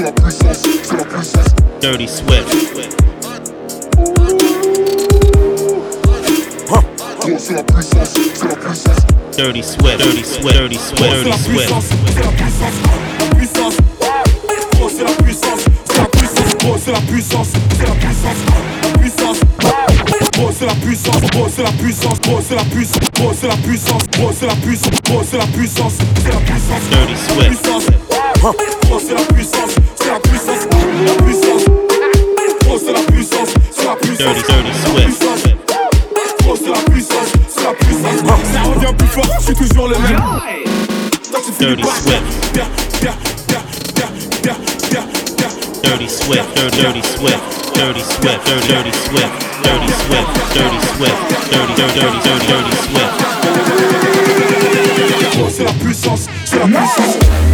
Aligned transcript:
c'est 0.00 0.06
la 0.06 0.12
puissance, 0.12 0.62
c'est 0.82 0.96
la 0.96 1.04
puissance. 1.04 1.44
Dirty 1.82 2.08
Swift. 2.08 2.46
C'est 7.38 7.54
la 7.54 7.62
puissance, 7.62 8.08
c'est 8.34 8.48
la 8.48 8.54
puissance. 8.56 8.96
Dirty 9.36 9.62
Swift, 9.62 9.98
Dirty 9.98 10.24
Swift, 10.24 10.56
Dirty 10.56 10.78
Swift, 10.78 11.02
Dirty 11.02 11.32
Swift. 11.32 11.32
C'est 11.32 11.32
la 11.32 11.36
puissance, 11.36 11.84
la 13.18 13.34
puissance. 13.34 13.74
C'est 14.90 15.04
la 15.04 15.12
puissance, 15.12 15.60
c'est 15.76 15.96
la 15.98 16.08
puissance. 16.08 16.48
C'est 16.82 16.92
la 16.92 17.00
puissance, 17.00 17.48
c'est 17.76 17.86
la 17.86 17.94
puissance, 17.94 18.36
la 18.82 18.98
puissance. 18.98 19.38
C'est 20.58 20.66
la 20.66 20.74
puissance, 20.74 21.16
c'est 21.52 21.62
la 21.62 21.72
puissance, 21.72 22.16
c'est 22.20 22.56
la 22.56 22.62
puissance, 22.62 23.36
c'est 23.38 23.46
la 23.46 23.54
puissance, 23.54 24.34
c'est 24.40 24.46
la 24.46 24.56
puissance, 24.56 25.26
c'est 25.30 25.36
la 25.36 25.46
puissance, 25.46 25.92
c'est 26.16 26.32
la 26.32 26.40
puissance. 26.40 26.82
Dirty 26.90 27.16
Swift. 27.16 27.48
Puissance. 27.48 27.84
C'est 29.06 29.14
la 29.14 29.20
puissance 29.34 29.89
la 31.04 31.12
puissance. 31.22 31.64
Grosse 32.64 32.84
de 32.84 32.92
la 32.92 33.00
puissance, 33.00 33.48
c'est 33.70 33.84
la 33.84 33.96
puissance. 33.96 34.18
Dirty, 34.18 34.42
dirty, 34.48 34.72
sweat. 34.84 35.08
Grosse 36.40 36.62
de 36.62 36.70
la 36.70 36.78
puissance, 36.90 37.28
c'est 37.48 37.64
la 37.64 37.72
puissance. 37.72 38.20
Ça 38.52 38.62
revient 38.62 38.94
plus 38.98 39.08
fort, 39.08 39.26
je 39.38 39.44
suis 39.44 39.54
toujours 39.54 39.88
le 39.88 39.98
même. 39.98 40.22
Dirty 41.58 41.82
sweat. 41.82 42.22
Dirty 45.82 46.08
sweat, 46.08 46.44
dirty 46.54 47.02
sweat, 47.02 47.40
dirty 47.74 48.00
sweat, 48.00 48.44
dirty 48.44 48.60
sweat, 48.60 48.60
dirty 48.72 48.92
sweat, 48.92 49.30
dirty 49.62 49.88
sweat, 50.04 50.26
dirty, 50.54 50.78
dirty, 51.50 51.92
dirty, 51.94 52.18
dirty, 52.22 52.46
dirty 52.46 52.76
sweat. 52.86 53.10
C'est 55.50 55.64
la 55.64 55.72
puissance, 55.72 56.26
c'est 56.44 56.58
la 56.58 56.66
puissance. 56.66 57.49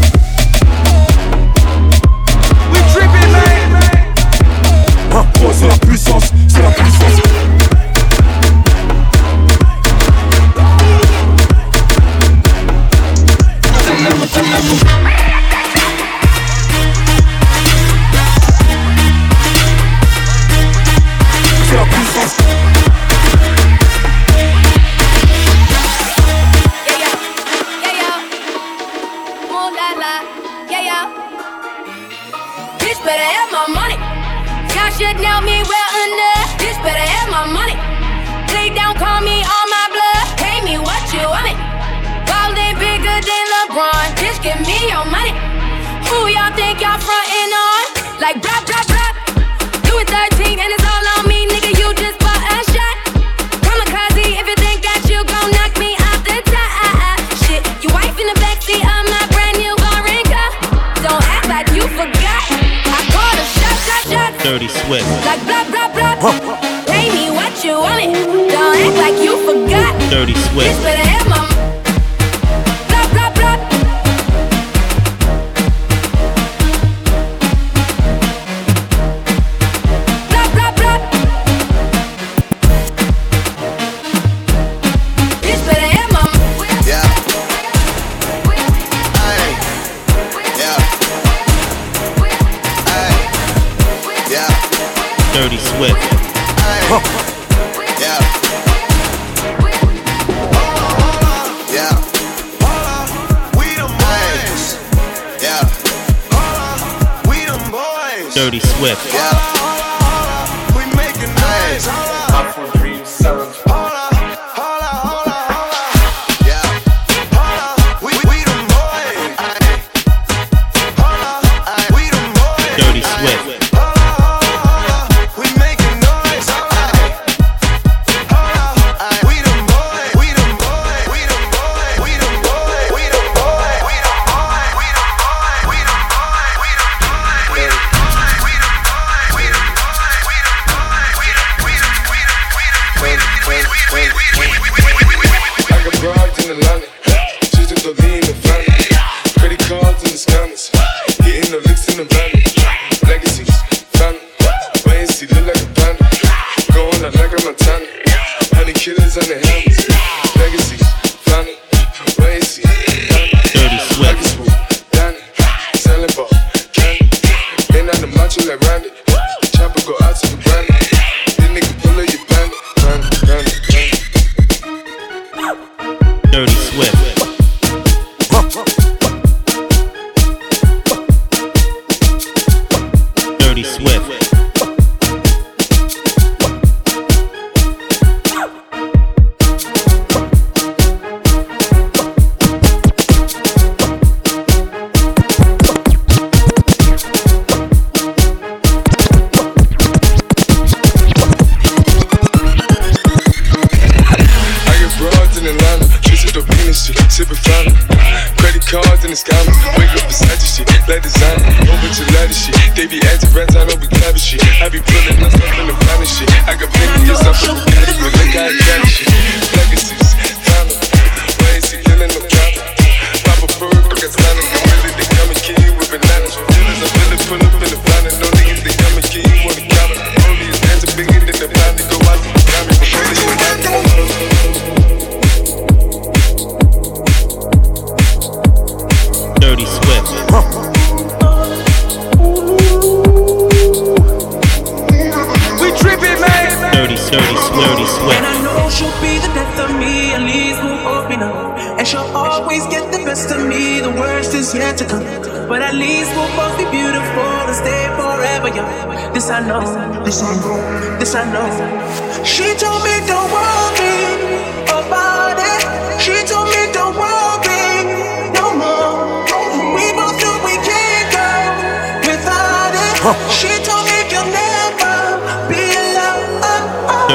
Dirty 108.37 108.61
Swift. 108.61 109.56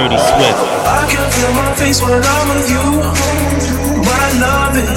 Dirty 0.01 0.17
Swift. 0.17 0.57
I 0.81 1.05
can 1.13 1.29
feel 1.29 1.53
my 1.53 1.71
face 1.77 2.01
when 2.01 2.17
I'm 2.17 2.47
with 2.49 2.69
you. 2.73 2.85
But 4.01 4.17
I 4.17 4.31
love 4.41 4.73
it. 4.73 4.89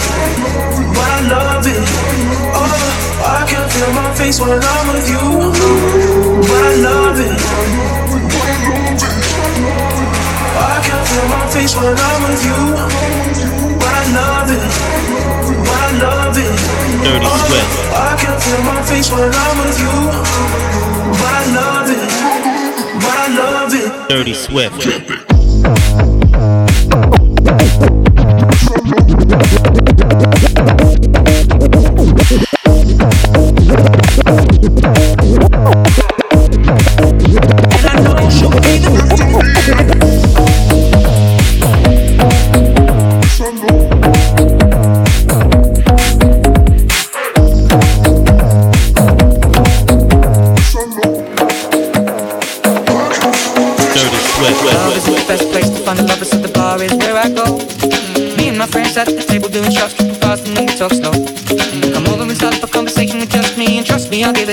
But 0.97 1.21
love 1.29 1.67
it. 1.69 1.85
Oh, 2.57 2.73
I 3.21 3.45
can 3.45 3.69
feel 3.69 3.93
my 3.93 4.09
face 4.17 4.41
when 4.41 4.57
I'm 4.57 4.87
with 4.89 5.05
you. 5.13 5.25
Love 6.89 7.21
it. 7.21 7.37
I 10.57 10.77
can 10.81 11.01
feel 11.05 11.27
my 11.37 11.45
face 11.53 11.77
when 11.77 11.93
I'm 11.93 12.21
with 12.25 12.43
you. 12.49 12.61
But 13.77 13.93
I 13.93 14.05
love 14.17 14.49
it. 14.57 14.65
But 15.69 15.91
love 16.01 16.39
it. 16.41 16.57
Dirty 17.05 17.29
oh, 17.29 17.45
Swift. 17.45 17.73
I 17.93 18.17
can 18.17 18.37
feel 18.41 18.63
my 18.73 18.81
face 18.89 19.13
when 19.13 19.29
I'm 19.29 19.57
with 19.61 19.79
you. 19.85 19.97
But 21.13 21.45
I 21.61 22.34
Dirty 24.09 24.33
Swift. 24.33 24.85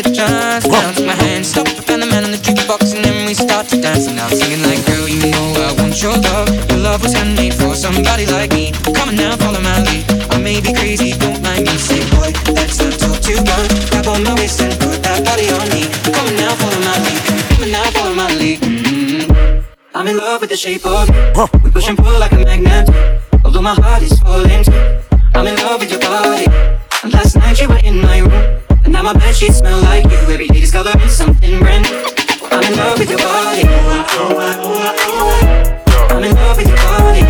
Trust 0.01 0.18
me, 0.18 0.24
I'll 0.24 0.62
give 0.62 0.65
it 0.65 0.65
a 0.65 0.65
chance. 0.65 0.68
Now 0.68 0.92
take 0.92 1.06
my 1.06 1.13
hand, 1.13 1.45
stop, 1.45 1.68
and 1.89 2.01
the 2.01 2.07
man 2.07 2.24
on 2.24 2.31
the 2.31 2.38
jukebox, 2.38 2.95
and 2.95 3.06
then 3.06 3.25
we 3.27 3.33
start 3.33 3.68
to 3.69 3.81
dance. 3.81 4.07
And 4.07 4.19
I'm 4.19 4.30
singing 4.30 4.63
like, 4.63 4.86
girl, 4.86 5.07
you 5.07 5.31
know 5.31 5.53
I 5.62 5.74
want 5.77 6.01
your 6.01 6.18
love. 6.18 6.50
Your 6.69 6.80
love 6.80 7.01
was 7.03 7.13
handmade 7.13 7.53
for 7.53 7.75
somebody 7.75 8.25
like 8.25 8.51
me. 8.53 8.71
Come 8.95 9.09
on 9.09 9.15
now, 9.15 9.38
follow 9.38 9.62
my 9.62 9.81
lead. 9.83 10.06
I 10.31 10.38
may 10.38 10.62
be 10.62 10.74
crazy, 10.74 11.13
don't 11.18 11.42
mind 11.42 11.65
me. 11.65 11.75
Say, 11.77 12.01
boy, 12.12 12.33
let's 12.53 12.80
not 12.80 12.94
talk 12.98 13.21
too 13.21 13.38
much. 13.44 13.92
Grab 13.92 14.07
on 14.07 14.24
my 14.24 14.33
waist 14.36 14.62
and 14.62 14.74
put 14.80 15.01
that 15.03 15.24
body 15.25 15.50
on 15.51 15.68
me. 15.69 15.86
Come 16.09 16.25
on 16.27 16.36
now, 16.36 16.56
follow 16.56 16.81
my 16.81 16.98
lead. 17.03 17.19
Come 17.50 17.63
on 17.63 17.71
now, 17.71 17.92
follow 17.92 18.15
my 18.15 18.30
lead. 18.36 18.59
Mm-hmm. 18.62 19.62
I'm 19.94 20.07
in 20.07 20.18
love 20.18 20.42
with 20.42 20.50
the 20.50 20.57
shape 20.57 20.86
of 20.86 21.09
you. 21.09 21.15
We 21.63 21.71
push 21.71 21.88
and 21.89 21.98
pull 21.98 22.18
like 22.19 22.31
a 22.31 22.38
magnet. 22.38 22.89
Although 23.44 23.62
my 23.62 23.75
heart 23.75 24.01
is 24.01 24.18
falling, 24.19 24.65
I'm 25.36 25.48
in 25.48 25.56
love 25.57 25.81
with 25.81 25.92
your 25.92 26.00
body. 26.00 26.48
And 27.03 27.12
last 27.13 27.36
night 27.36 27.59
you 27.59 27.68
were 27.68 27.81
in 27.83 28.01
my 28.01 28.19
room, 28.19 28.61
and 28.91 28.93
now 28.93 29.03
my 29.03 29.13
bed 29.17 29.33
sheets 29.33 29.59
smell 29.59 29.81
like 29.81 30.03
you. 30.03 30.11
Every 30.11 30.47
day 30.47 30.59
discovering 30.59 31.07
something 31.07 31.59
brand 31.59 31.89
new. 31.89 32.03
I'm 32.51 32.61
in 32.63 32.75
love 32.77 32.99
with 32.99 33.09
your 33.09 33.19
body. 33.19 33.63
I'm 36.11 36.23
in 36.23 36.35
love 36.35 36.57
with 36.57 36.67
your 36.67 36.77
body. 36.77 37.21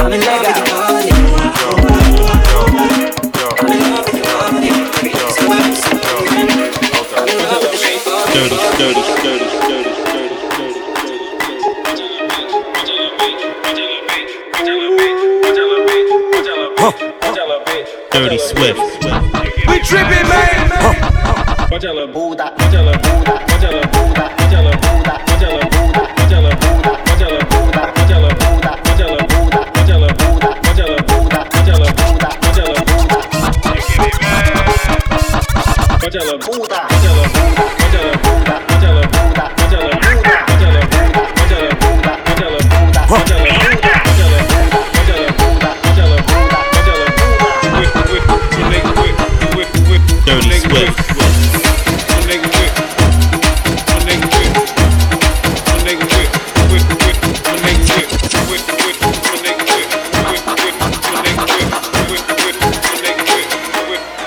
I'm 0.00 0.12
in 0.12 0.20
love 0.20 0.46
with 0.46 0.56
your 0.56 0.66
body. 0.66 1.10
I'm 3.60 3.72
in 3.72 3.80
love 3.90 4.06
with 4.06 4.14
Dirty 18.22 18.38
Swift. 18.38 18.78
We 19.66 19.82
tripping, 19.82 20.28
man. 20.28 20.70
Dirty 22.70 23.91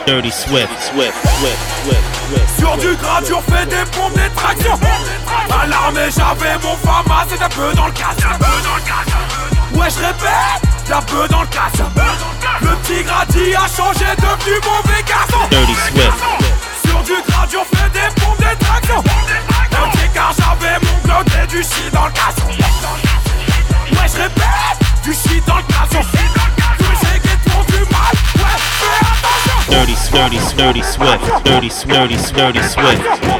Dirty 0.05 0.29
Swift. 0.29 0.69
Swift. 0.83 1.13
Swift. 1.39 1.57
Swift. 1.83 2.03
Swift. 2.29 2.59
Sur 2.59 2.77
du 2.77 2.95
gradure, 2.95 3.41
fais 3.49 3.65
des 3.65 3.83
pompes, 3.91 4.13
des 4.13 4.29
tractions. 4.35 4.79
À 5.49 5.65
l'armée, 5.65 6.09
j'avais 6.15 6.57
mon 6.61 6.75
fama, 6.77 7.25
c'est 7.27 7.41
un 7.41 7.49
peu 7.49 7.73
dans 7.73 7.87
le 7.87 7.91
casse. 7.91 8.17
Ouais, 9.73 9.87
je 9.89 9.99
répète, 10.05 10.61
la 10.89 11.01
peu 11.01 11.27
dans 11.27 11.41
le 11.41 11.47
casse. 11.47 11.81
Le 12.61 12.75
petit 12.77 13.03
gradi 13.03 13.55
a 13.55 13.67
changé, 13.67 14.05
devenu 14.17 14.59
mauvais 14.63 15.03
garçon. 15.07 15.47
Dirty 15.49 15.73
Swift. 15.73 16.13
Sur 16.85 17.01
du 17.03 17.13
gradure, 17.27 17.65
fais 17.73 17.89
des 17.89 18.21
pompes, 18.21 18.37
des 18.37 18.65
tractions. 18.65 18.99
Ok, 18.99 19.99
car 20.13 20.31
j'avais 20.37 20.77
mon 20.85 20.97
glock 21.03 21.25
et 21.43 21.47
du 21.47 21.63
shit 21.63 21.91
dans 21.91 22.05
le 22.05 22.11
casson. 22.11 22.47
Ouais, 22.47 24.07
je 24.07 24.21
répète, 24.21 25.03
du 25.03 25.13
shit 25.13 25.45
dans 25.47 25.57
le 25.57 25.63
casson. 25.63 26.07
Dirty, 29.67 29.95
dirty, 30.11 30.37
dirty 30.55 30.83
Swift. 30.83 31.23
Dirty, 31.43 31.69
dirty, 31.69 32.15
dirty 32.31 32.61
Swift. 32.61 33.35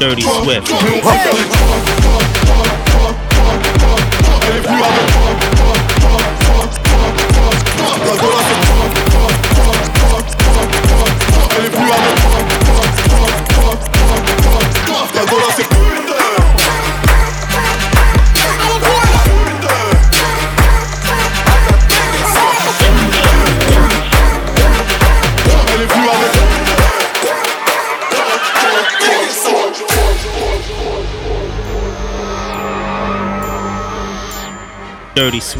Dirty 0.00 0.22
Swift. 0.22 0.68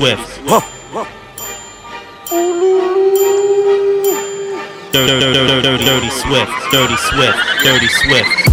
Swift. 0.04 0.44
Dirty, 4.92 5.18
dirty, 5.18 5.84
dirty, 5.84 6.10
Swift. 6.10 6.52
Dirty 6.70 6.96
Swift. 6.96 7.38
Dirty 7.64 7.88
Swift. 7.88 8.43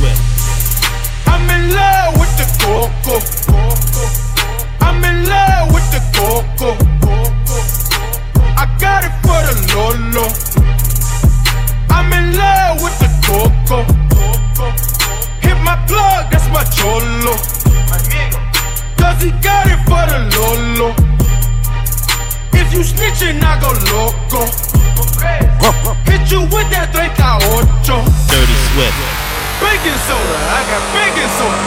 Baking 29.71 30.03
soda, 30.03 30.35
I 30.51 30.67
got 30.67 30.83
baking 30.91 31.31
soda. 31.39 31.63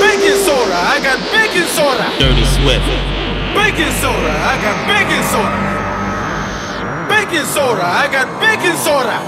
Baking 0.00 0.40
soda, 0.40 0.72
I 0.72 0.96
got 1.04 1.20
baking 1.28 1.68
soda. 1.68 2.08
Dirty 2.16 2.48
Swift. 2.48 2.88
Baking 3.52 3.92
soda, 4.00 4.32
I 4.32 4.56
got 4.64 4.88
baking 4.88 5.20
soda. 5.28 5.52
Baking 7.12 7.44
soda, 7.44 7.84
I 7.84 8.08
got 8.08 8.40
baking 8.40 8.72
soda. 8.80 9.20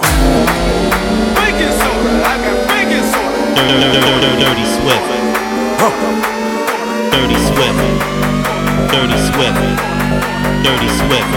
Baking 1.36 1.74
soda, 1.84 2.12
I 2.24 2.40
got 2.40 2.56
baking 2.72 3.04
soda. 3.12 3.36
Dirty, 3.60 3.76
dirty, 3.76 4.00
dirty, 4.08 4.32
dirty 4.40 4.64
Swift. 4.72 5.04
Dirty 7.12 7.38
Swift. 7.44 7.76
Dirty 8.88 9.18
Swift. 9.28 9.60
Dirty 10.64 10.88
Swift. 10.96 11.28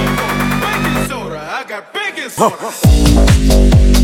Baking 0.63 1.03
soda, 1.11 1.35
I 1.35 1.67
got 1.67 1.83
baking 1.91 2.31
soda. 2.31 4.00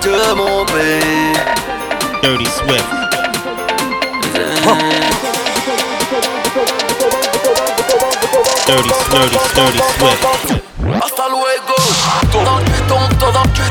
Adieu 0.00 0.34
mon 0.34 0.64
pays 0.64 1.34
Dirty 2.22 2.46
Swift. 2.46 2.86
Dirty, 8.66 8.88
dirty, 9.10 9.38
dirty 9.54 9.80
Swift. 9.98 10.24
Hasta 11.02 11.28
luego 11.28 11.74
Tour 12.30 12.44
dans 12.44 12.56
le 12.56 12.64
cul, 12.64 12.72
tombe, 12.88 13.18
tour 13.18 13.32
dans 13.32 13.44
le 13.44 13.50
cul 13.50 13.70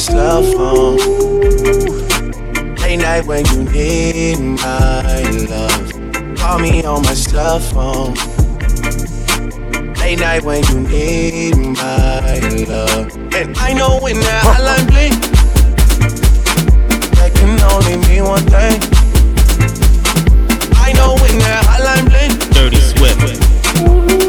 cell 0.06 0.42
phone 0.52 0.96
late 2.76 2.96
night 2.98 3.26
when 3.26 3.44
you 3.46 3.64
need 3.64 4.38
my 4.38 5.22
love 5.50 6.36
call 6.36 6.60
me 6.60 6.84
on 6.84 7.02
my 7.02 7.12
cell 7.12 7.58
phone 7.58 8.14
late 9.94 10.20
night 10.20 10.44
when 10.44 10.62
you 10.68 10.80
need 10.88 11.56
my 11.56 12.38
love 12.68 13.16
and 13.34 13.58
I 13.58 13.72
know 13.72 13.98
when 14.00 14.14
that 14.20 14.42
hotline 14.46 14.86
bling 14.86 15.36
that 17.16 17.34
can 17.34 17.60
only 17.72 17.96
mean 18.06 18.24
one 18.24 18.44
thing. 18.46 18.78
I 20.76 20.92
know 20.92 21.14
when 21.20 21.38
that 21.40 21.64
hotline 21.66 22.06
bling, 22.08 22.32
Dirty 22.52 22.76
Swift. 22.76 23.18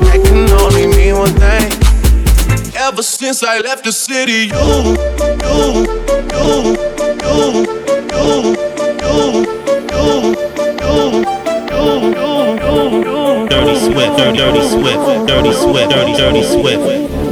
that 0.01 0.19
can 0.25 0.49
only 0.49 0.87
mean 0.87 1.15
one 1.15 1.33
thing. 1.33 1.66
Ever 2.87 3.03
since 3.03 3.43
I 3.43 3.59
left 3.59 3.83
the 3.83 3.91
city, 3.91 4.47
you, 4.47 4.55
you, 5.43 5.83
you, 6.31 6.45
you, 7.19 7.35
you, 7.35 7.67
you, 9.03 9.11
you, 9.11 10.23
you, 11.67 12.71
you. 13.03 13.49
Dirty 13.49 13.75
Swift. 13.75 14.17
Dirty, 14.17 14.37
dirty 14.37 14.61
Swift. 14.69 15.27
Dirty 15.27 15.51
Swift. 15.51 15.89
Dirty, 15.89 16.13
dirty 16.13 16.43
Swift. 16.43 17.26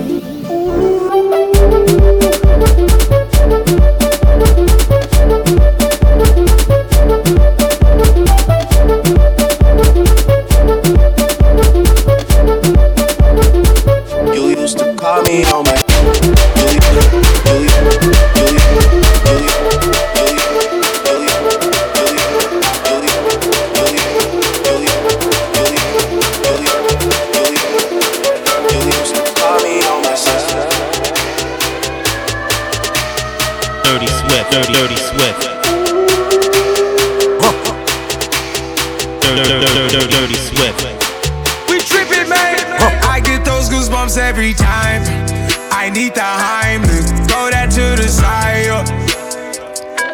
Dirty, 40.27 40.55
dirty, 40.55 40.55
dirty 40.55 40.81
Swift. 40.81 41.69
We 41.69 41.79
tripping, 41.79 42.29
man. 42.29 42.57
I 43.03 43.19
get 43.19 43.45
those 43.45 43.69
goosebumps 43.69 44.17
every 44.17 44.53
time. 44.53 45.01
I 45.71 45.89
need 45.89 46.15
the 46.15 46.21
Heimlich, 46.21 47.27
throw 47.27 47.49
that 47.49 47.69
to 47.71 48.01
the 48.01 48.07
side. 48.07 48.65
yo. 48.65 48.83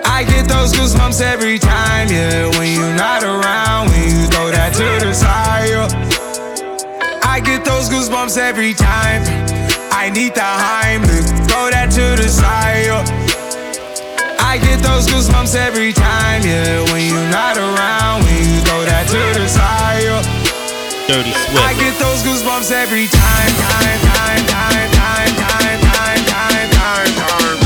I 0.05 0.23
get 0.23 0.47
those 0.47 0.73
goosebumps 0.73 1.21
every 1.21 1.59
time, 1.59 2.09
yeah. 2.09 2.47
When 2.57 2.73
you're 2.73 2.95
not 2.95 3.23
around, 3.23 3.89
when 3.89 4.03
you 4.03 4.27
throw 4.27 4.51
that 4.51 4.73
to 4.73 5.05
the 5.05 5.13
side. 5.13 5.69
yo. 5.69 5.87
I 7.23 7.39
get 7.39 7.63
those 7.63 7.89
goosebumps 7.89 8.37
every 8.37 8.73
time. 8.73 9.21
I 9.91 10.09
need 10.09 10.33
the 10.35 10.41
Heimlich, 10.41 11.27
throw 11.47 11.69
that 11.69 11.91
to 11.91 12.21
the 12.21 12.27
side. 12.27 13.20
I 14.51 14.57
get 14.57 14.83
those 14.83 15.07
goosebumps 15.07 15.55
every 15.55 15.93
time, 15.93 16.41
yeah. 16.43 16.83
When 16.91 17.07
you're 17.07 17.31
not 17.31 17.55
around, 17.55 18.25
when 18.25 18.35
you 18.35 18.59
throw 18.67 18.83
that 18.83 19.07
to 19.07 19.39
the 19.39 19.47
side. 19.47 20.03
yo. 20.03 20.19
Dirty 21.07 21.31
I 21.55 21.71
get 21.79 21.95
those 22.03 22.19
goosebumps 22.19 22.67
every 22.67 23.07
time, 23.07 23.53
time, 23.55 23.99
time, 24.11 24.43
time, 24.51 24.91
time, 24.91 25.31
time, 25.39 25.79
time, 25.79 25.79
time, 25.87 26.19
time, 26.27 26.67
time, 26.67 27.11
time. 27.15 27.59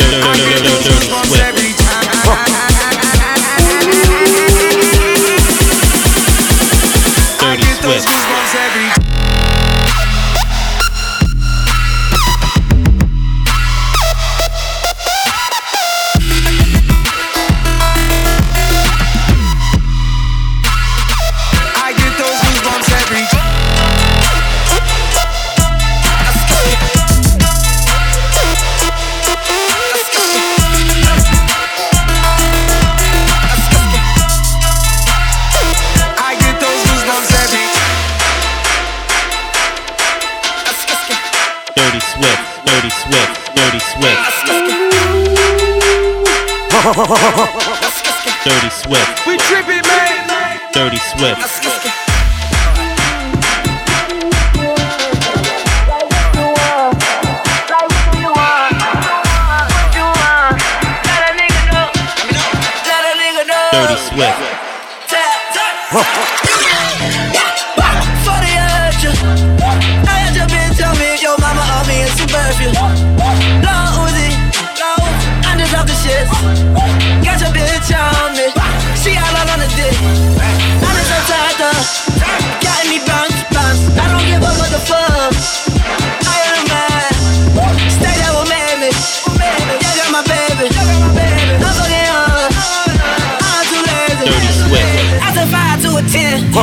Dirty, 0.00 0.24
I 0.24 0.32
dirty, 0.32 0.48
get 0.48 0.64
dirty, 0.64 0.72
those 0.72 0.84
dirty 0.88 1.04
goosebumps 1.04 1.28
Swift. 1.28 2.79
Dirty 46.90 48.68
Swift, 48.68 49.24
We 49.24 49.38
tripping, 49.38 49.80
man. 49.86 50.58
Dirty 50.72 50.98
Swift. 50.98 51.38
Dirty 63.72 63.96
Swift. 63.96 64.40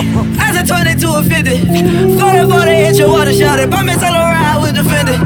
10. 0.04 0.38
I 0.38 0.54
said 0.54 0.68
20 0.68 0.94
to 1.02 1.08
a 1.18 1.24
50. 1.24 2.22
40 2.22 2.52
40 2.52 2.70
hit 2.70 2.98
your 2.98 3.10
water 3.10 3.34
shot 3.34 3.58
it. 3.60 3.70
Bump 3.70 3.88
me 3.88 3.94
solo 3.94 4.14
ride 4.14 4.62
with 4.62 4.76
the 4.78 4.86
Fendi. 4.86 5.18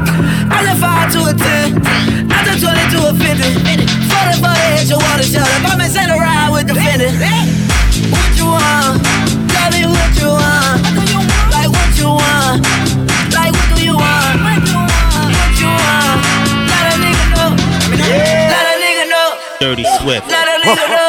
I 0.48 0.64
said 0.64 0.80
5 0.80 1.12
to 1.12 1.20
a 1.28 1.34
10. 1.36 1.84
I 2.32 2.40
said 2.40 2.56
20 2.56 2.80
to 2.96 2.98
a 3.04 3.12
50. 3.12 3.52
40 3.52 4.40
40 4.40 4.72
hit 4.72 4.88
your 4.88 4.96
water 4.96 5.28
shot 5.28 5.44
it. 5.44 5.60
Bump 5.60 5.76
me 5.76 5.88
solo 5.92 6.16
ride 6.16 6.48
with 6.56 6.66
the 6.68 6.76
Fendi. 6.80 7.12
What 8.08 8.32
you 8.32 8.48
want? 8.48 9.04
Tell 9.52 9.68
me 9.76 9.84
what 9.92 10.12
you 10.16 10.32
want. 10.32 10.80
Like 11.52 11.68
what 11.68 11.92
you 12.00 12.08
want. 12.16 12.64
Like 13.28 13.52
what 13.52 13.68
do 13.76 13.84
you 13.84 13.96
want? 13.96 14.40
What 14.40 15.52
you 15.60 15.68
want? 15.68 16.16
Let 16.72 16.84
a 16.88 16.96
nigga 16.96 17.24
know. 17.36 17.50
Let 17.92 18.64
a 18.72 18.76
nigga 18.80 19.04
know. 19.12 19.28
Dirty 19.60 19.84
Swift. 20.00 20.32
Let 20.32 20.48
a 20.48 20.56
nigga 20.64 20.88
know. 20.88 21.01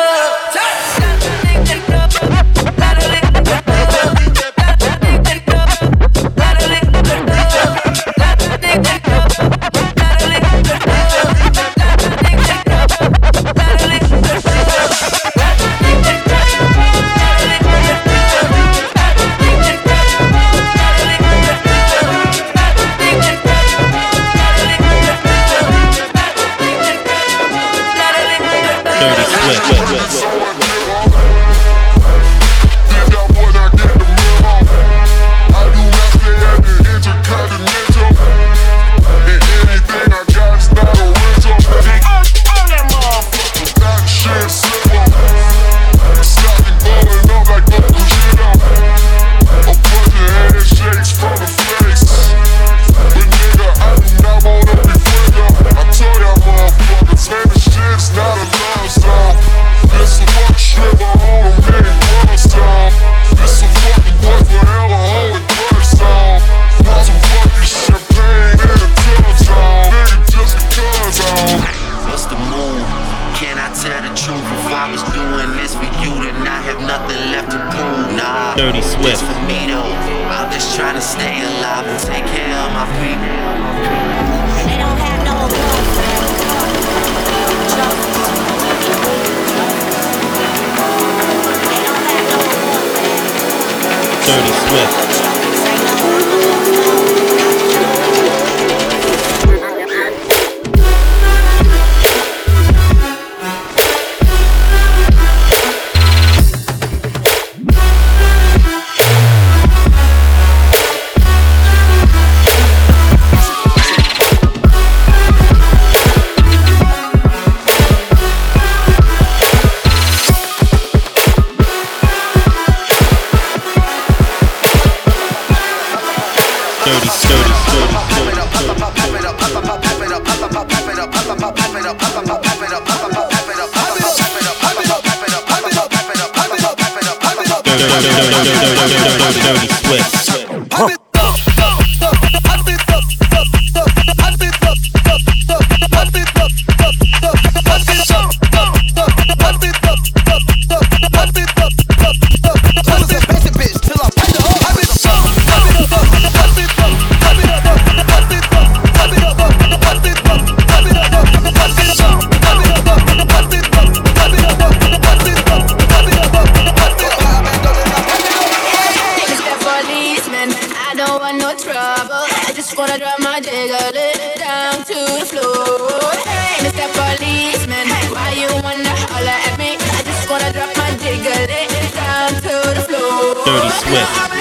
Dirty 183.46 183.70
Swift. 183.70 184.34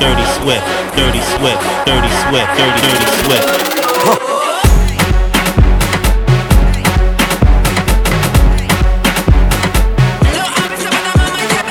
Dirty 0.00 0.24
Swift, 0.34 0.66
Dirty 0.96 1.20
Swift, 1.20 1.62
Dirty 1.86 2.10
Swift, 2.10 2.50
Dirty 2.56 2.80
Dirty 2.82 3.06
Swift. 3.22 3.46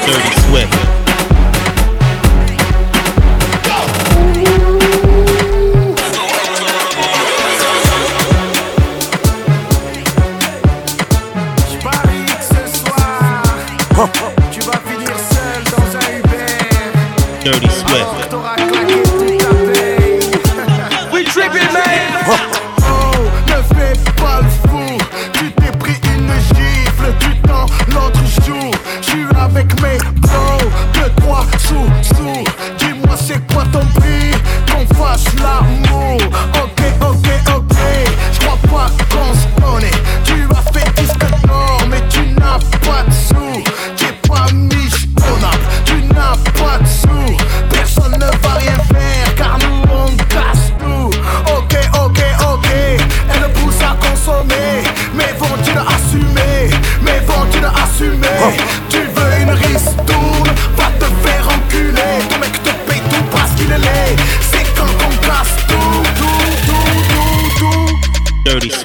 Dirty 0.05 0.33
Swift. 0.47 0.88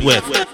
with. 0.05 0.45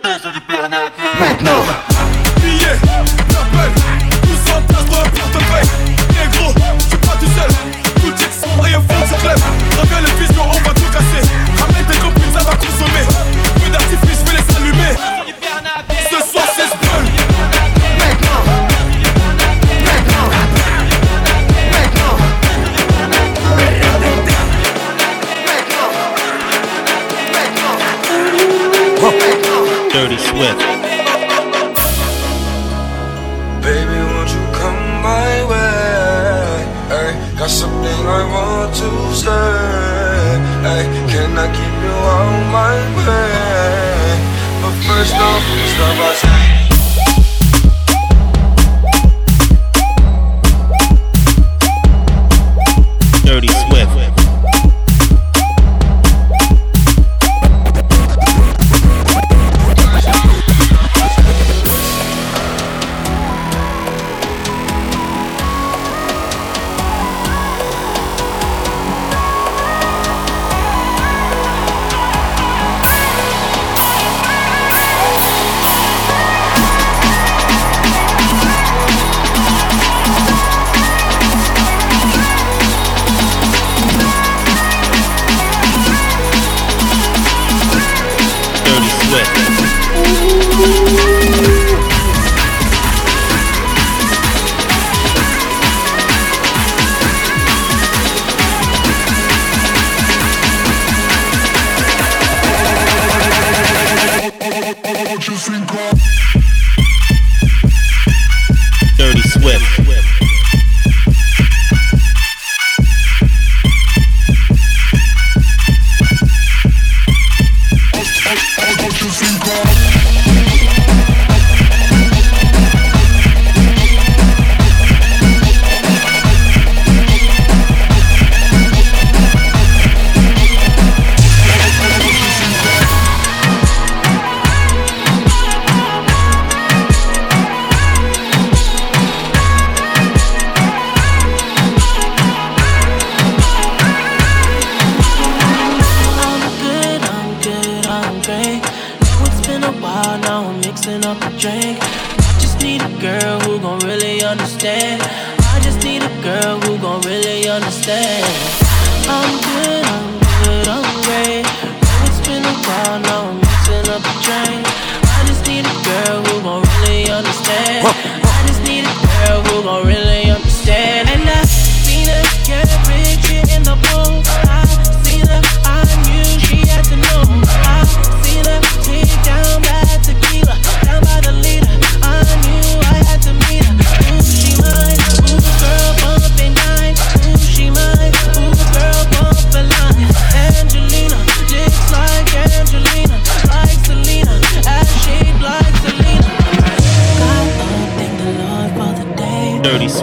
Need 165.51 165.67
a 165.67 165.83
girl 165.83 166.23
who 166.27 166.45
won't 166.45 166.69
really 166.79 167.11
understand. 167.11 168.00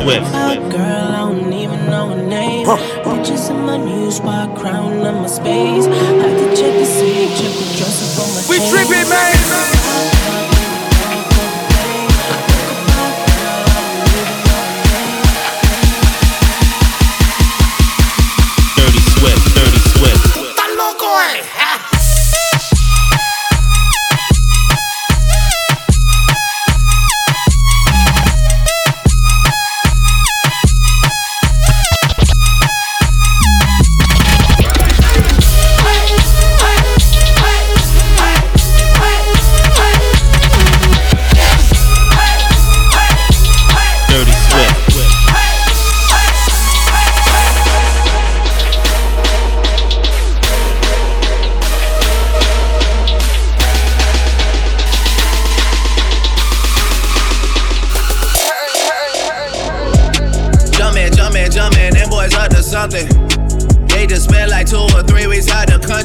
Swift. 0.07 0.46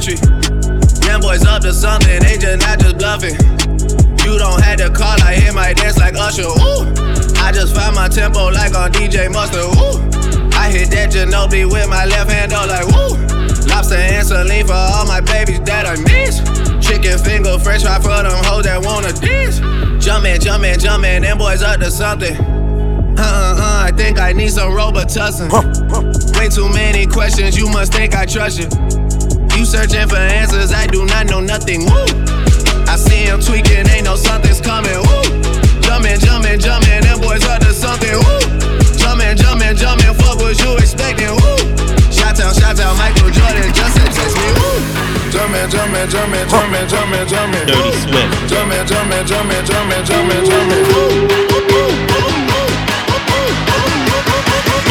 Country. 0.03 0.15
Them 1.07 1.21
boys 1.21 1.45
up 1.45 1.61
to 1.61 1.73
something, 1.73 2.19
they 2.21 2.37
just 2.37 2.65
not 2.65 2.79
just 2.79 2.97
bluffing. 2.97 3.35
You 4.23 4.37
don't 4.37 4.61
have 4.61 4.77
to 4.79 4.89
call, 4.89 5.21
I 5.21 5.35
hear 5.35 5.53
my 5.53 5.73
dance 5.73 5.97
like 5.97 6.15
Usher. 6.15 6.43
Ooh, 6.43 6.87
I 7.39 7.51
just 7.51 7.75
found 7.75 7.95
my 7.95 8.07
tempo 8.07 8.49
like 8.49 8.75
on 8.75 8.91
DJ 8.91 9.31
Mustard. 9.31 9.63
Ooh, 9.63 9.99
I 10.57 10.71
hit 10.71 10.91
that 10.91 11.11
Ginobili 11.11 11.71
with 11.71 11.89
my 11.89 12.05
left 12.05 12.31
hand, 12.31 12.51
though, 12.51 12.65
like 12.67 12.85
woo. 12.87 13.15
Lobster 13.67 13.95
and 13.95 14.25
saline 14.25 14.65
for 14.65 14.73
all 14.73 15.05
my 15.05 15.21
babies 15.21 15.61
that 15.61 15.85
I 15.85 15.95
miss. 15.95 16.39
Chicken 16.85 17.17
finger, 17.19 17.57
fresh 17.59 17.83
fry 17.83 17.97
for 17.99 18.23
them 18.23 18.43
hoes 18.43 18.63
that 18.63 18.83
wanna 18.83 19.13
dish. 19.13 19.59
Jumpin', 20.03 20.39
jumpin', 20.39 20.79
jumpin', 20.79 21.21
them 21.21 21.37
boys 21.37 21.63
up 21.63 21.79
to 21.79 21.89
something. 21.89 22.35
Uh 23.15 23.21
uh 23.21 23.55
uh, 23.57 23.83
I 23.87 23.91
think 23.95 24.19
I 24.19 24.33
need 24.33 24.51
some 24.51 24.71
Robitussin. 24.71 25.47
Way 26.37 26.49
too 26.49 26.67
many 26.69 27.05
questions, 27.05 27.55
you 27.57 27.69
must 27.69 27.93
think 27.93 28.15
I 28.15 28.25
trust 28.25 28.59
you. 28.59 28.82
You 29.63 29.67
searching 29.71 30.09
for 30.09 30.19
answers, 30.19 30.73
I 30.73 30.87
do 30.87 31.05
not 31.05 31.27
know 31.27 31.39
nothing. 31.39 31.87
Woo! 31.87 32.03
I 32.83 32.99
see 32.99 33.31
him 33.31 33.39
tweaking, 33.39 33.87
ain't 33.87 34.03
no 34.03 34.17
something's 34.17 34.59
coming. 34.59 34.91
Woo! 34.91 35.23
Jumpin', 35.79 36.19
jumpin', 36.19 36.59
jumpin', 36.59 36.99
them 37.07 37.23
boys 37.23 37.47
up 37.47 37.63
to 37.63 37.71
something. 37.71 38.11
Woo! 38.11 38.43
Jumpin', 38.99 39.39
jumpin', 39.39 39.79
jumpin', 39.79 40.11
fuck 40.19 40.35
what 40.43 40.59
you 40.59 40.75
expecting. 40.75 41.31
Woo! 41.31 41.55
Shout 42.11 42.43
out, 42.43 42.59
shout 42.59 42.75
out, 42.75 42.99
Michael 42.99 43.31
Jordan, 43.31 43.71
Justin 43.71 44.03
text 44.11 44.35
me. 44.35 44.51
Woo! 44.51 44.83
Jumpin', 45.31 45.71
jumpin', 45.71 46.11
jumpin', 46.11 46.43
jumpin', 46.51 46.83
jumpin', 46.91 47.23
jumpin'. 47.23 47.63
Dirty 47.63 47.95
Swift. 48.03 48.35
Jumpin', 48.51 48.83
jumpin', 48.83 49.23
jumpin', 49.23 49.63
jumpin', 49.63 50.03
jumpin', 50.03 50.43
jumpin'. 50.43 50.83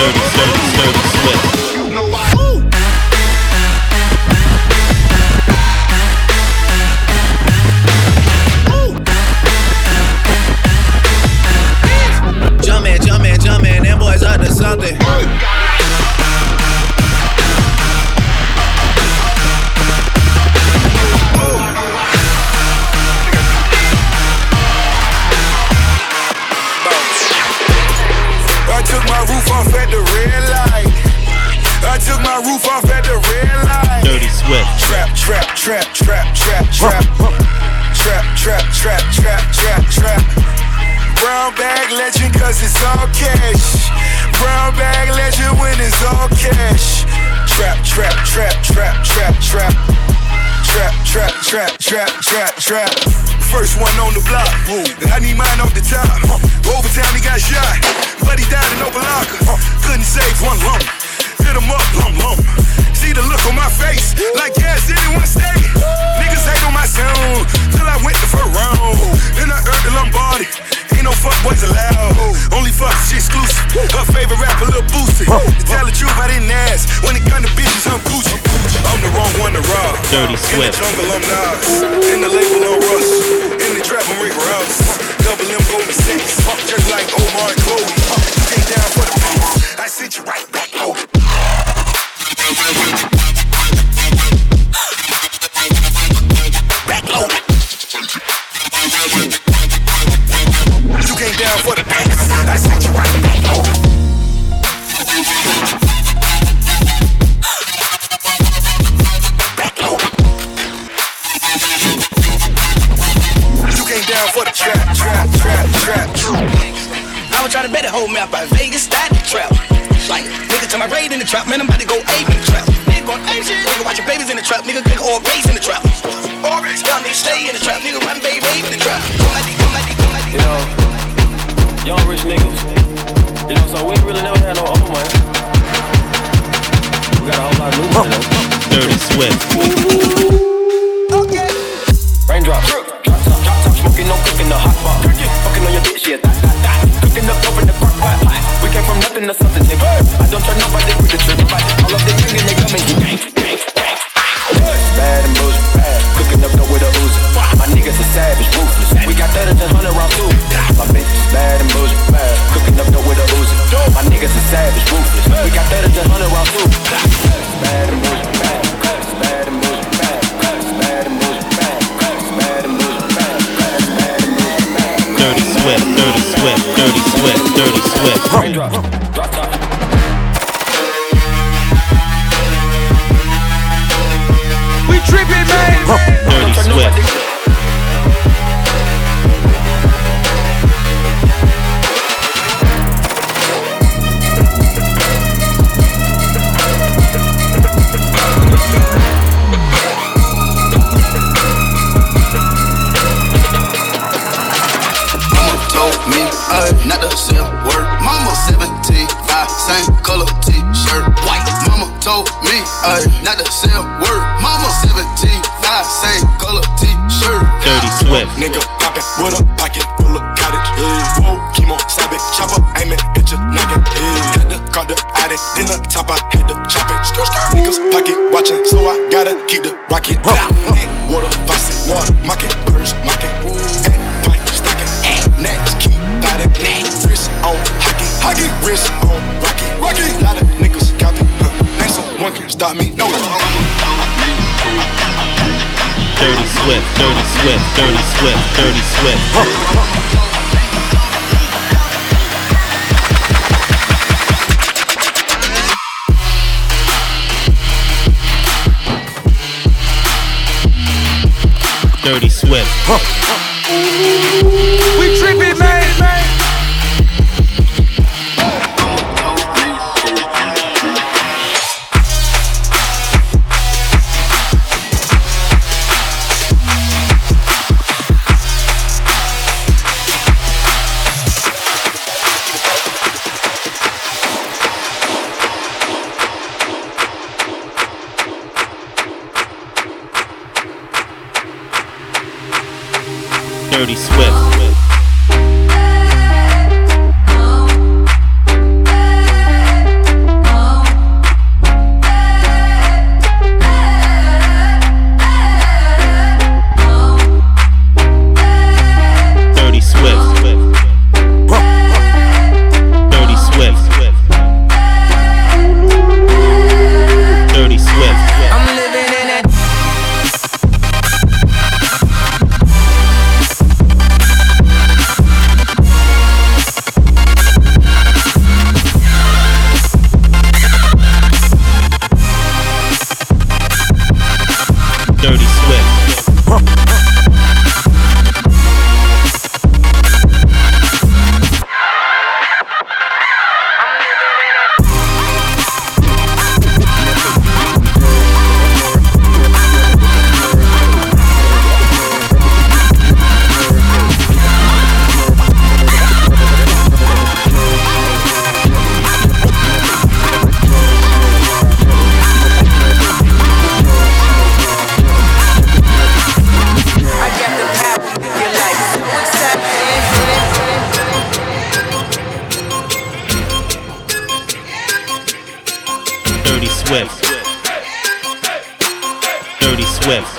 Dirty, 0.01 0.25
dirty, 0.33 0.65
dirty 0.81 1.05
Swift. 1.13 1.72
Trap, 48.33 48.57
trap, 48.65 49.05
trap, 49.05 49.37
trap, 49.45 49.75
trap. 50.65 50.95
Trap, 51.05 51.35
trap, 51.45 51.77
trap, 51.77 52.09
trap, 52.25 52.57
trap. 52.57 52.93
First 53.53 53.77
one 53.77 53.93
on 54.01 54.17
the 54.17 54.25
block. 54.25 54.49
I 55.13 55.21
need 55.21 55.37
mine 55.37 55.61
off 55.61 55.77
the 55.77 55.85
top. 55.85 56.09
Overtime 56.65 57.13
he 57.13 57.21
got 57.21 57.37
shot, 57.37 57.77
but 58.25 58.41
he 58.41 58.49
died 58.49 58.65
in 58.73 58.81
open 58.81 59.05
locker. 59.05 59.37
Couldn't 59.85 60.09
save 60.09 60.33
one 60.41 60.57
lump. 60.65 60.81
Hit 61.45 61.53
him 61.53 61.69
up, 61.69 61.85
lump, 62.01 62.17
lump. 62.25 62.41
See 62.97 63.13
the 63.13 63.21
look 63.21 63.45
on 63.45 63.55
my 63.55 63.69
face, 63.69 64.17
like 64.41 64.57
want 65.13 65.29
to 65.29 65.29
stay. 65.29 65.59
Niggas 66.17 66.49
hate 66.49 66.65
on 66.65 66.73
my 66.73 66.89
sound, 66.89 67.45
till 67.77 67.85
I 67.85 68.01
went 68.01 68.17
first 68.33 68.49
round. 68.57 68.97
Then 69.37 69.53
I 69.53 69.61
earned 69.61 69.85
the 69.85 69.93
Lombardi. 69.93 70.32
Ain't 71.23 71.31
no 71.31 71.39
fuck 71.39 71.47
boys 71.47 71.63
allowed. 71.63 72.19
Only 72.51 72.75
fuck 72.75 72.91
she 73.07 73.15
exclusive. 73.15 73.63
Her 73.95 74.03
favorite 74.11 74.43
rapper, 74.43 74.67
Lil 74.75 74.83
Boosie. 74.91 75.23
To 75.31 75.65
tell 75.71 75.87
the 75.87 75.95
truth, 75.95 76.11
I 76.19 76.27
didn't 76.27 76.51
ask. 76.51 76.91
When 77.07 77.15
it 77.15 77.23
come 77.31 77.47
to 77.47 77.53
bitches, 77.55 77.87
I'm 77.87 78.03
Gucci. 78.11 78.35
I'm 78.91 78.99
the 78.99 79.11
wrong 79.15 79.31
one 79.39 79.55
to 79.55 79.63
rob. 79.71 79.95
Dirty 80.11 80.35
In 80.35 80.35
the 80.35 80.43
Swift. 80.43 80.83
jungle, 80.83 81.07
I'm 81.15 81.23
Nas. 81.23 81.83
In 82.11 82.27
the 82.27 82.29
label, 82.29 82.67
I'm 82.67 82.81
Russ. 82.91 83.11
In 83.55 83.71
the 83.79 83.83
trap, 83.87 84.03
I'm 84.11 84.19
Rick 84.19 84.35
Ross. 84.35 84.99
Double 85.23 85.47
M, 85.47 85.63
golden 85.71 85.95
six. 85.95 86.43
Just 86.67 86.91
like 86.91 87.07
Omar 87.15 87.55
and 87.55 87.61
Chloe. 87.71 87.87
You 87.87 88.43
came 88.51 88.67
down 88.67 88.89
for 88.91 89.07
the 89.07 89.22
for 101.59 101.75
the 101.75 102.02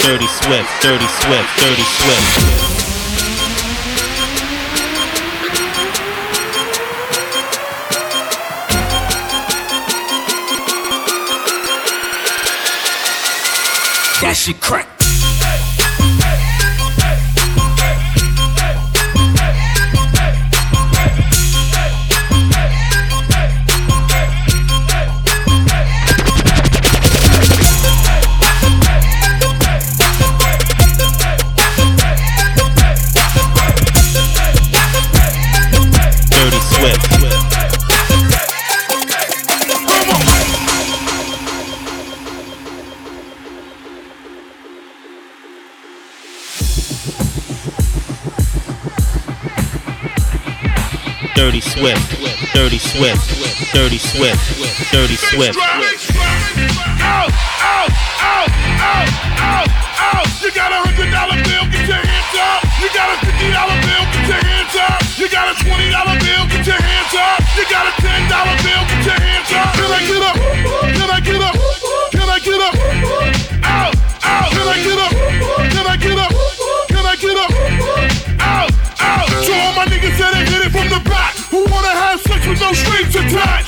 dirty 0.04 0.28
swift, 0.28 0.70
dirty 0.82 1.08
swift, 1.08 1.50
dirty 1.60 1.84
swift. 1.84 2.74
That 14.22 14.36
shit 14.36 14.60
crack. 14.60 14.93
Swift, 51.74 52.54
Dirty 52.54 52.78
Swift, 52.78 53.74
Dirty 53.74 53.98
Swift, 53.98 54.38
Dirty 54.92 55.16
Swift. 55.16 55.58
Out, 55.58 57.34
out, 57.66 57.90
out, 58.22 58.50
out, 58.78 59.10
out, 59.42 59.70
out. 59.98 60.28
You 60.44 60.52
got 60.54 60.70
a 60.70 60.86
hundred 60.86 61.10
dollar 61.10 61.42
bill, 61.42 61.66
get 61.74 61.90
your 61.90 61.98
hands 61.98 62.38
up. 62.38 62.62
You 62.78 62.94
got 62.94 63.10
a 63.10 63.33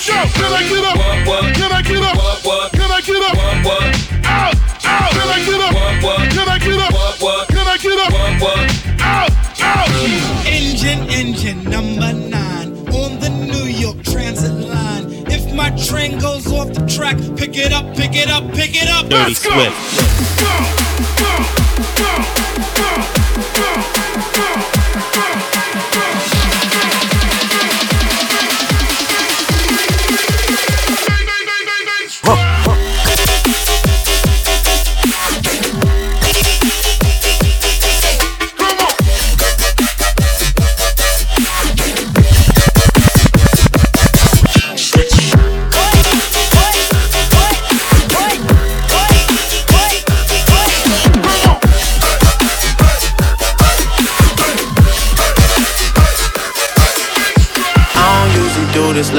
attached? 0.09 0.35
Can 0.35 0.53
I 0.53 0.63
get 0.67 0.83
up? 0.85 0.97
Can 1.55 1.71
I 1.71 1.81
get 1.81 2.03
up? 2.03 2.15
Can 2.71 2.91
I 2.91 3.01
get 3.01 3.23
up? 3.23 3.37
Out, 4.25 4.55
out. 4.85 5.11
Can 5.11 5.29
I 5.29 5.45
get 5.45 5.61
up? 5.61 5.73
Can 6.31 6.47
I 6.47 6.59
get 6.59 6.79
up? 6.79 6.93
Can 7.49 7.67
I 7.67 7.77
get 7.77 7.99
up? 7.99 8.13
Out, 9.01 9.31
out. 9.61 9.89
Engine, 10.45 11.09
engine 11.09 11.63
number 11.69 12.13
nine 12.13 12.77
on 12.89 13.19
the 13.19 13.29
New 13.29 13.65
York 13.65 14.03
Transit 14.03 14.67
line. 14.67 15.05
If 15.27 15.53
my 15.53 15.69
train 15.71 16.19
goes 16.19 16.51
off 16.51 16.73
the 16.73 16.85
track, 16.87 17.17
pick 17.37 17.57
it 17.57 17.71
up, 17.71 17.95
pick 17.95 18.15
it 18.15 18.29
up, 18.29 18.51
pick 18.53 18.75
it 18.75 18.89
up. 18.89 19.07
Dirty 19.09 19.33
Let's 19.33 19.43
go. 19.43 19.51
Swift. 19.51 19.75
I 21.57 21.64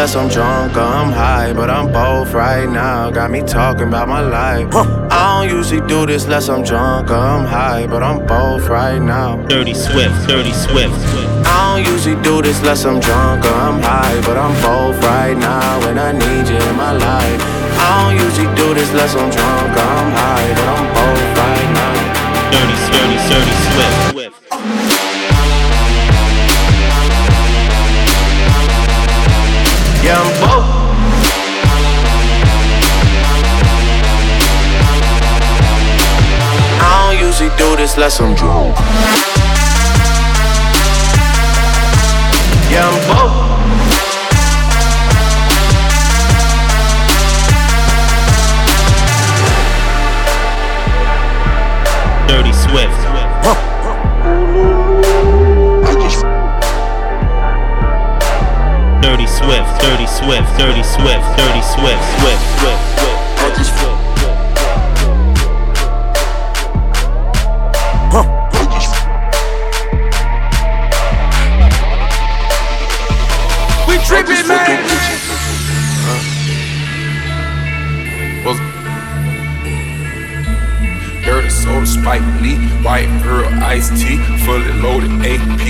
do 0.07 0.13
this 0.13 0.15
unless 0.15 0.35
I'm 0.37 0.43
drunk 0.43 0.77
or 0.77 0.81
I'm 0.81 1.13
high, 1.13 1.53
but 1.53 1.71
I'm 1.71 1.93
both 1.93 2.33
right 2.33 2.69
now. 2.69 3.11
Got 3.11 3.31
me 3.31 3.43
talking 3.43 3.89
about 3.89 4.09
my 4.09 4.21
life. 4.21 4.69
I 4.73 5.43
don't 5.43 5.57
usually 5.57 5.87
do 5.89 6.07
this 6.07 6.25
unless 6.25 6.49
I'm 6.49 6.63
drunk 6.63 7.11
or 7.11 7.15
I'm 7.15 7.45
high, 7.45 7.87
but 7.87 8.03
I'm 8.03 8.25
both 8.27 8.69
right 8.69 9.01
now. 9.01 9.37
Dirty 9.47 9.75
Swift, 9.75 10.29
Dirty 10.29 10.53
Swift. 10.53 10.95
I 11.47 11.83
don't 11.83 11.93
usually 11.93 12.21
do 12.23 12.43
this 12.43 12.59
unless 12.61 12.85
I'm 12.85 13.01
drunk 13.01 13.45
or 13.45 13.55
I'm 13.55 13.83
high, 13.83 14.21
but 14.23 14.37
I'm 14.37 14.55
both 14.63 15.03
right 15.03 15.37
now 15.37 15.89
and 15.89 15.99
I 15.99 16.13
need 16.13 16.49
you 16.49 16.57
in 16.57 16.77
my 16.77 16.93
life. 16.93 17.41
I 17.79 18.15
don't 18.15 18.25
usually 18.25 18.51
do 18.55 18.75
this 18.75 18.91
unless 18.91 19.15
I'm 19.15 19.31
drunk 19.31 19.71
or 19.75 19.89
I'm 19.99 20.13
high, 20.13 20.49
but 20.55 20.69
I'm 20.77 20.87
both 20.95 21.27
right 21.43 21.71
now. 21.81 21.95
Dirty, 22.53 22.77
dirty, 22.95 23.19
dirty 23.31 23.55
Swift. 24.13 24.26
This 37.87 37.95
unless 37.95 38.21
I'm 38.21 38.35
drunk. 38.35 38.77
Yeah, 42.71 42.83
I'm 42.83 42.99
both. 43.07 43.47
Dirty 52.29 52.53
Swift. 52.53 53.03
Dirty 59.03 59.27
Swift, 59.29 59.81
Dirty 59.81 60.07
Swift, 60.07 60.59
Dirty 60.59 60.83
Swift, 60.83 61.39
Dirty 61.39 61.63
Swift, 61.63 62.03
Swift, 62.19 62.43
Swift. 62.59 62.76
Iced 83.77 83.93
tea, 84.01 84.17
fully 84.49 84.73
loaded 84.81 85.13
AP. 85.21 85.61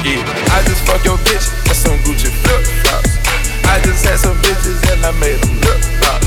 Yeah, 0.00 0.24
I 0.56 0.64
just 0.64 0.80
fuck 0.88 1.04
your 1.04 1.20
bitch, 1.28 1.44
that's 1.68 1.84
some 1.84 1.98
Gucci 2.08 2.32
flip 2.40 2.64
flops. 2.80 3.20
I 3.68 3.84
just 3.84 4.00
had 4.00 4.16
some 4.16 4.36
bitches 4.40 4.80
and 4.88 5.04
I 5.04 5.12
made 5.20 5.36
them 5.44 5.60
lip 5.60 5.80
flop. 6.00 6.24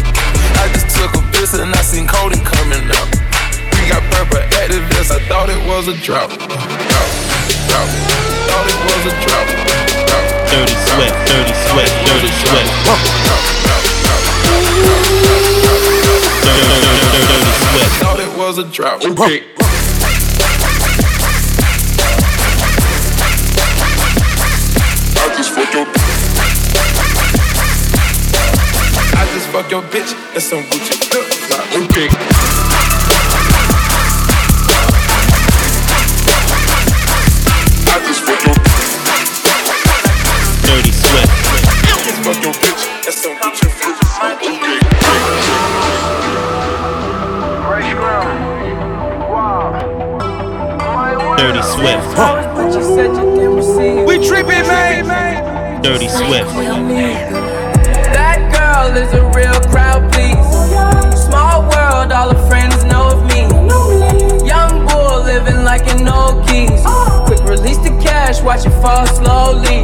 I 0.61 0.69
just 0.69 0.93
took 0.93 1.09
a 1.17 1.21
piss 1.33 1.57
and 1.57 1.73
I 1.73 1.81
seen 1.81 2.05
coding 2.05 2.45
coming 2.45 2.85
up. 2.85 3.09
We 3.81 3.89
got 3.89 4.05
purple 4.13 4.37
activists, 4.61 5.09
I 5.09 5.17
thought 5.25 5.49
it 5.49 5.57
was 5.65 5.89
a 5.89 5.97
drought. 6.05 6.29
Drought, 6.29 6.69
drought. 7.65 7.89
Thought 8.45 8.67
it 8.69 8.77
was 8.85 9.03
a 9.09 9.13
drought. 9.25 9.49
drought. 10.05 10.27
Dirty 10.53 10.77
Swift, 10.85 11.17
Dirty 11.33 11.55
Swift, 11.65 11.93
Dirty 12.05 12.29
Swift. 12.45 12.69
Dirty, 16.37 16.77
dirty, 16.77 17.01
dirty, 17.01 17.25
dirty 17.25 17.53
Swift. 17.65 17.89
Thought 18.05 18.19
it 18.21 18.31
was 18.37 18.57
a 18.59 18.65
drought. 18.69 19.01
Okay. 19.03 19.66
Fuck 29.57 29.71
your 29.71 29.81
bitch. 29.81 30.13
That's 30.33 30.45
some 30.45 30.61
Gucci 30.69 30.93
flip 31.09 31.25
flop. 31.49 31.65
Okay. 31.73 32.07
Fuck 37.85 38.03
your 38.05 38.53
Dirty 40.61 40.91
Swift. 40.91 41.31
I 41.33 41.97
just 42.05 42.21
fuck 42.21 42.37
your 42.43 42.53
bitch. 42.53 42.81
That's 43.03 43.17
some 43.17 43.35
Gucci 43.37 43.67
flip 43.77 43.97
flop. 43.97 44.37
Okay. 44.45 44.77
Dirty 51.41 51.63
Swift. 51.73 52.07
We 54.07 54.15
tripping, 54.27 54.67
man. 54.67 55.81
Dirty 55.81 56.09
Swift. 56.09 56.53
That 58.13 58.39
girl 58.53 58.97
is 58.97 59.13
a 59.13 59.26
all 62.27 62.35
her 62.35 62.47
friends 62.47 62.83
know 62.85 63.09
of 63.09 63.23
me. 63.27 63.41
Young 64.45 64.85
bull 64.87 65.23
living 65.23 65.63
like 65.63 65.87
an 65.87 66.07
old 66.07 66.47
geese. 66.47 66.83
Quick 67.25 67.41
release 67.47 67.77
the 67.77 67.97
cash, 68.01 68.41
watch 68.41 68.65
it 68.65 68.75
fall 68.81 69.05
slowly. 69.05 69.83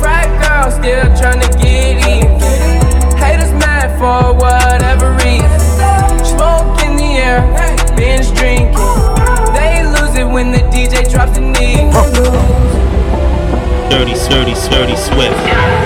Frat 0.00 0.28
girl 0.42 0.70
still 0.70 1.06
trying 1.16 1.40
to 1.40 1.48
get 1.58 2.06
in. 2.06 2.26
Haters 3.16 3.52
mad 3.52 3.90
for 3.98 4.34
whatever 4.34 5.12
reason. 5.24 5.60
Smoke 6.24 6.80
in 6.84 6.96
the 6.96 7.18
air, 7.18 7.42
binge 7.96 8.32
drinking. 8.34 8.74
They 9.54 9.84
lose 9.84 10.16
it 10.16 10.26
when 10.26 10.52
the 10.52 10.62
DJ 10.74 11.10
drops 11.10 11.32
the 11.32 11.40
knee. 11.40 11.90
Dirty, 13.90 14.14
dirty, 14.28 14.54
dirty 14.70 14.96
Swift. 14.96 15.85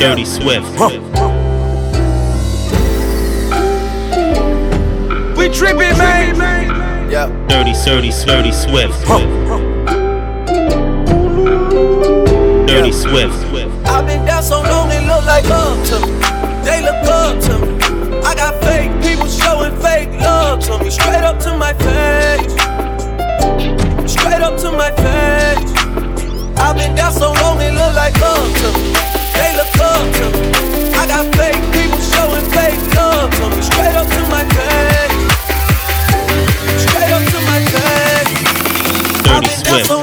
Dirty 0.00 0.24
Swift. 0.24 0.64
We 5.36 5.50
trippin', 5.50 5.98
man. 5.98 7.10
Yeah. 7.10 7.26
Dirty, 7.48 7.74
dirty, 7.84 8.10
dirty 8.24 8.50
Swift. 8.50 9.06
Dirty 12.66 12.92
Swift. 12.92 13.36
I've 13.86 14.06
been 14.06 14.24
down 14.24 14.42
so 14.42 14.62
long, 14.62 14.90
it 14.90 15.06
look 15.06 15.22
like 15.26 15.44
up 15.50 15.76
to 15.88 16.00
me. 16.00 16.12
They 16.64 16.80
look 16.80 17.04
up 17.04 17.38
to 17.42 17.58
me. 17.58 18.22
I 18.24 18.34
got 18.34 18.58
fake 18.64 18.90
people 19.02 19.26
showing 19.26 19.76
fake 19.82 20.18
love 20.18 20.60
to 20.60 20.78
me. 20.82 20.88
Straight 20.88 21.24
up 21.24 21.38
to 21.40 21.54
my 21.58 21.74
face. 21.74 22.52
Straight 24.10 24.40
up 24.40 24.58
to 24.60 24.72
my 24.72 24.90
face. 24.92 25.74
I've 26.58 26.74
been 26.74 26.94
down 26.94 27.12
so 27.12 27.34
long, 27.34 27.60
it 27.60 27.74
look 27.74 27.94
like 27.94 28.16
up 28.22 28.54
to 28.60 28.78
me. 28.78 29.09
I've 39.72 39.99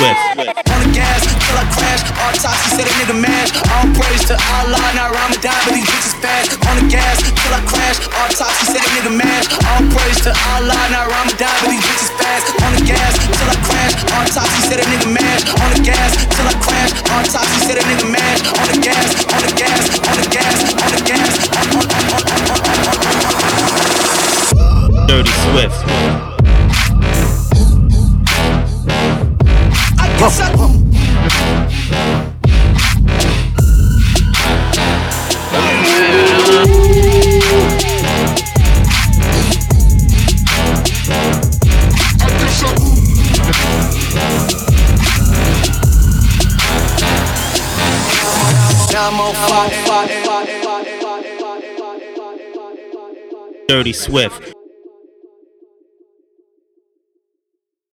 Swift. 0.00 0.16
On 0.72 0.80
the 0.80 0.88
gas 0.96 1.28
till 1.28 1.60
I 1.60 1.68
crash. 1.76 2.00
Autopsy 2.24 2.68
said 2.72 2.88
a 2.88 2.92
nigga 2.96 3.20
mash. 3.20 3.52
All 3.68 3.84
praise 3.92 4.24
to 4.32 4.36
Allah, 4.56 4.80
not 4.96 5.12
Ramadan, 5.12 5.52
but 5.68 5.76
these 5.76 5.84
bitches 5.84 6.16
fast. 6.24 6.56
On 6.64 6.80
the 6.80 6.88
gas 6.88 7.20
till 7.20 7.52
I 7.52 7.60
crash. 7.68 8.00
Autopsy 8.08 8.64
said 8.72 8.80
a 8.80 8.88
nigga 8.96 9.12
mash. 9.12 9.44
All 9.68 9.84
praise 9.92 10.24
to 10.24 10.32
Allah, 10.56 10.80
not 10.88 11.04
Ramadan, 11.04 11.52
but 11.60 11.68
these 11.68 11.84
bitches 11.84 12.16
fast. 12.16 12.48
On 12.64 12.72
the 12.80 12.82
gas 12.88 13.12
till 13.28 13.44
I 13.44 13.60
crash. 13.60 13.92
Autopsy 14.16 14.60
said 14.72 14.80
a 14.80 14.88
nigga 14.88 15.12
mash. 15.12 15.44
On 15.60 15.68
the 15.68 15.84
gas 15.84 16.16
till 16.16 16.48
I 16.48 16.56
crash. 16.64 16.96
Autopsy 17.12 17.60
said 17.68 17.76
a 17.76 17.84
nigga 17.84 18.08
mash. 18.08 18.40
On 18.56 18.66
the 18.72 18.80
gas, 18.80 19.04
on 19.28 19.40
the 19.44 19.52
gas, 19.52 19.84
on 20.00 20.16
the 20.16 20.24
gas, 20.32 20.56
on 20.80 20.90
the 20.96 21.02
gas. 21.04 21.44
On, 21.60 21.76
on, 21.76 21.84
on, 21.84 22.24
on, 22.24 22.56
on, 22.56 22.64
on, 22.64 23.04
on. 24.96 25.06
Dirty 25.12 25.34
Swift. 25.44 26.29
I 30.20 30.28
guess 30.28 30.40
I. 30.40 30.50
Now 48.92 49.08
I'm 49.08 49.20
on 49.20 49.34
fire. 49.48 49.70
Dirty 53.68 53.92
Swift. 53.94 54.49